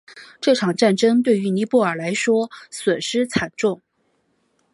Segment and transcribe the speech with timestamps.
[0.39, 3.83] 这场战争对于尼泊尔来说损失惨重。